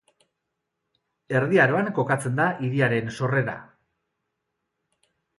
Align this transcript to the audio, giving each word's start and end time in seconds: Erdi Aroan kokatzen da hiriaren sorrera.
Erdi 1.39 1.59
Aroan 1.65 1.91
kokatzen 1.99 2.39
da 2.39 2.47
hiriaren 2.67 3.11
sorrera. 3.17 3.55